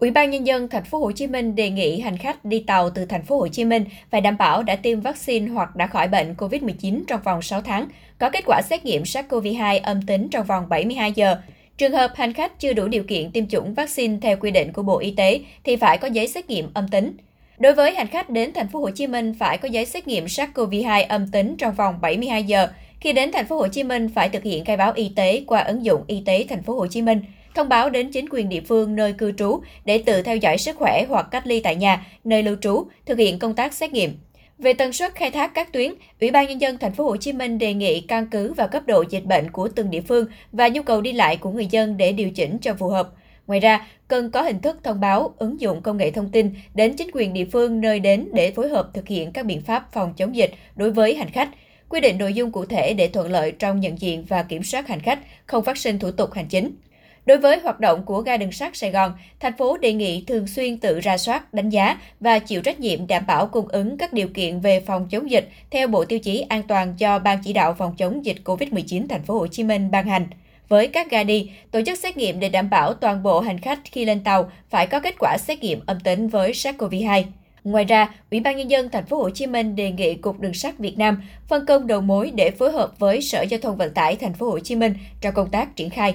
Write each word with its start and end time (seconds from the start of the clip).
Ủy 0.00 0.10
ban 0.10 0.30
nhân 0.30 0.46
dân 0.46 0.68
thành 0.68 0.84
phố 0.84 0.98
Hồ 0.98 1.12
Chí 1.12 1.26
Minh 1.26 1.54
đề 1.54 1.70
nghị 1.70 2.00
hành 2.00 2.16
khách 2.16 2.44
đi 2.44 2.64
tàu 2.66 2.90
từ 2.90 3.04
thành 3.04 3.22
phố 3.22 3.38
Hồ 3.38 3.48
Chí 3.48 3.64
Minh 3.64 3.84
phải 4.10 4.20
đảm 4.20 4.36
bảo 4.36 4.62
đã 4.62 4.76
tiêm 4.76 5.00
vaccine 5.00 5.48
hoặc 5.48 5.76
đã 5.76 5.86
khỏi 5.86 6.08
bệnh 6.08 6.34
COVID-19 6.38 7.02
trong 7.06 7.20
vòng 7.24 7.42
6 7.42 7.60
tháng, 7.60 7.88
có 8.18 8.30
kết 8.30 8.44
quả 8.46 8.60
xét 8.70 8.84
nghiệm 8.84 9.02
SARS-CoV-2 9.02 9.80
âm 9.82 10.06
tính 10.06 10.28
trong 10.30 10.46
vòng 10.46 10.68
72 10.68 11.12
giờ. 11.12 11.36
Trường 11.78 11.92
hợp 11.92 12.12
hành 12.14 12.32
khách 12.32 12.60
chưa 12.60 12.72
đủ 12.72 12.88
điều 12.88 13.02
kiện 13.02 13.30
tiêm 13.30 13.46
chủng 13.46 13.74
vaccine 13.74 14.18
theo 14.22 14.36
quy 14.40 14.50
định 14.50 14.72
của 14.72 14.82
Bộ 14.82 14.98
Y 14.98 15.10
tế 15.10 15.40
thì 15.64 15.76
phải 15.76 15.98
có 15.98 16.08
giấy 16.08 16.28
xét 16.28 16.50
nghiệm 16.50 16.70
âm 16.74 16.88
tính. 16.88 17.12
Đối 17.58 17.74
với 17.74 17.94
hành 17.94 18.06
khách 18.06 18.30
đến 18.30 18.52
thành 18.52 18.68
phố 18.68 18.80
Hồ 18.80 18.90
Chí 18.90 19.06
Minh 19.06 19.34
phải 19.38 19.58
có 19.58 19.68
giấy 19.68 19.86
xét 19.86 20.06
nghiệm 20.06 20.24
SARS-CoV-2 20.24 21.04
âm 21.08 21.28
tính 21.28 21.56
trong 21.58 21.74
vòng 21.74 21.98
72 22.00 22.44
giờ. 22.44 22.68
Khi 23.00 23.12
đến 23.12 23.30
thành 23.32 23.46
phố 23.46 23.56
Hồ 23.56 23.68
Chí 23.68 23.82
Minh 23.82 24.08
phải 24.14 24.28
thực 24.28 24.42
hiện 24.42 24.64
khai 24.64 24.76
báo 24.76 24.92
y 24.94 25.12
tế 25.16 25.42
qua 25.46 25.60
ứng 25.60 25.84
dụng 25.84 26.04
y 26.06 26.22
tế 26.26 26.46
thành 26.48 26.62
phố 26.62 26.74
Hồ 26.74 26.86
Chí 26.86 27.02
Minh 27.02 27.20
thông 27.54 27.68
báo 27.68 27.90
đến 27.90 28.10
chính 28.10 28.28
quyền 28.30 28.48
địa 28.48 28.60
phương 28.60 28.96
nơi 28.96 29.12
cư 29.12 29.32
trú 29.32 29.60
để 29.84 29.98
tự 29.98 30.22
theo 30.22 30.36
dõi 30.36 30.58
sức 30.58 30.76
khỏe 30.76 31.04
hoặc 31.08 31.26
cách 31.30 31.46
ly 31.46 31.60
tại 31.60 31.76
nhà, 31.76 32.06
nơi 32.24 32.42
lưu 32.42 32.56
trú, 32.60 32.86
thực 33.06 33.18
hiện 33.18 33.38
công 33.38 33.54
tác 33.54 33.74
xét 33.74 33.92
nghiệm. 33.92 34.12
Về 34.58 34.72
tần 34.72 34.92
suất 34.92 35.14
khai 35.14 35.30
thác 35.30 35.54
các 35.54 35.72
tuyến, 35.72 35.94
Ủy 36.20 36.30
ban 36.30 36.48
nhân 36.48 36.60
dân 36.60 36.78
thành 36.78 36.92
phố 36.92 37.04
Hồ 37.04 37.16
Chí 37.16 37.32
Minh 37.32 37.58
đề 37.58 37.74
nghị 37.74 38.00
căn 38.00 38.26
cứ 38.30 38.52
vào 38.52 38.68
cấp 38.68 38.82
độ 38.86 39.04
dịch 39.10 39.24
bệnh 39.24 39.50
của 39.50 39.68
từng 39.68 39.90
địa 39.90 40.00
phương 40.00 40.26
và 40.52 40.68
nhu 40.68 40.82
cầu 40.82 41.00
đi 41.00 41.12
lại 41.12 41.36
của 41.36 41.50
người 41.50 41.66
dân 41.70 41.96
để 41.96 42.12
điều 42.12 42.30
chỉnh 42.30 42.58
cho 42.58 42.74
phù 42.74 42.88
hợp. 42.88 43.08
Ngoài 43.46 43.60
ra, 43.60 43.86
cần 44.08 44.30
có 44.30 44.42
hình 44.42 44.60
thức 44.60 44.78
thông 44.82 45.00
báo, 45.00 45.34
ứng 45.38 45.60
dụng 45.60 45.82
công 45.82 45.96
nghệ 45.96 46.10
thông 46.10 46.30
tin 46.30 46.54
đến 46.74 46.96
chính 46.96 47.10
quyền 47.12 47.32
địa 47.32 47.44
phương 47.52 47.80
nơi 47.80 48.00
đến 48.00 48.28
để 48.32 48.50
phối 48.50 48.68
hợp 48.68 48.90
thực 48.94 49.08
hiện 49.08 49.32
các 49.32 49.46
biện 49.46 49.60
pháp 49.60 49.92
phòng 49.92 50.14
chống 50.16 50.36
dịch 50.36 50.50
đối 50.76 50.90
với 50.90 51.14
hành 51.14 51.30
khách, 51.30 51.48
quy 51.90 52.00
định 52.00 52.18
nội 52.18 52.32
dung 52.32 52.52
cụ 52.52 52.64
thể 52.64 52.94
để 52.94 53.08
thuận 53.08 53.30
lợi 53.30 53.52
trong 53.52 53.80
nhận 53.80 54.00
diện 54.00 54.24
và 54.28 54.42
kiểm 54.42 54.62
soát 54.62 54.88
hành 54.88 55.00
khách, 55.00 55.18
không 55.46 55.64
phát 55.64 55.78
sinh 55.78 55.98
thủ 55.98 56.10
tục 56.10 56.32
hành 56.32 56.46
chính. 56.46 56.70
Đối 57.26 57.38
với 57.38 57.58
hoạt 57.58 57.80
động 57.80 58.02
của 58.04 58.20
ga 58.20 58.36
đường 58.36 58.52
sắt 58.52 58.76
Sài 58.76 58.90
Gòn, 58.90 59.12
thành 59.40 59.56
phố 59.58 59.76
đề 59.76 59.92
nghị 59.92 60.24
thường 60.26 60.46
xuyên 60.46 60.78
tự 60.78 61.00
ra 61.00 61.18
soát, 61.18 61.54
đánh 61.54 61.70
giá 61.70 61.98
và 62.20 62.38
chịu 62.38 62.62
trách 62.62 62.80
nhiệm 62.80 63.06
đảm 63.06 63.26
bảo 63.26 63.46
cung 63.46 63.68
ứng 63.68 63.98
các 63.98 64.12
điều 64.12 64.28
kiện 64.28 64.60
về 64.60 64.80
phòng 64.80 65.08
chống 65.10 65.30
dịch 65.30 65.48
theo 65.70 65.88
Bộ 65.88 66.04
tiêu 66.04 66.18
chí 66.18 66.40
an 66.40 66.62
toàn 66.68 66.94
do 66.96 67.18
Ban 67.18 67.38
chỉ 67.44 67.52
đạo 67.52 67.74
phòng 67.78 67.94
chống 67.96 68.24
dịch 68.24 68.36
COVID-19 68.44 69.06
thành 69.08 69.22
phố 69.22 69.34
Hồ 69.38 69.46
Chí 69.46 69.64
Minh 69.64 69.90
ban 69.90 70.06
hành. 70.06 70.26
Với 70.68 70.88
các 70.88 71.10
ga 71.10 71.24
đi, 71.24 71.50
tổ 71.70 71.80
chức 71.86 71.98
xét 71.98 72.16
nghiệm 72.16 72.40
để 72.40 72.48
đảm 72.48 72.70
bảo 72.70 72.94
toàn 72.94 73.22
bộ 73.22 73.40
hành 73.40 73.58
khách 73.58 73.78
khi 73.84 74.04
lên 74.04 74.24
tàu 74.24 74.50
phải 74.70 74.86
có 74.86 75.00
kết 75.00 75.14
quả 75.18 75.36
xét 75.38 75.62
nghiệm 75.62 75.80
âm 75.86 76.00
tính 76.00 76.28
với 76.28 76.52
SARS-CoV-2. 76.52 77.22
Ngoài 77.64 77.84
ra, 77.84 78.14
Ủy 78.30 78.40
ban 78.40 78.56
nhân 78.56 78.70
dân 78.70 78.88
thành 78.90 79.06
phố 79.06 79.16
Hồ 79.16 79.30
Chí 79.30 79.46
Minh 79.46 79.76
đề 79.76 79.90
nghị 79.90 80.14
Cục 80.14 80.40
Đường 80.40 80.54
sắt 80.54 80.78
Việt 80.78 80.98
Nam 80.98 81.22
phân 81.48 81.66
công 81.66 81.86
đầu 81.86 82.00
mối 82.00 82.32
để 82.34 82.50
phối 82.50 82.72
hợp 82.72 82.98
với 82.98 83.20
Sở 83.20 83.42
Giao 83.42 83.60
thông 83.60 83.76
Vận 83.76 83.94
tải 83.94 84.16
thành 84.16 84.34
phố 84.34 84.50
Hồ 84.50 84.58
Chí 84.58 84.76
Minh 84.76 84.94
trong 85.20 85.34
công 85.34 85.50
tác 85.50 85.76
triển 85.76 85.90
khai. 85.90 86.14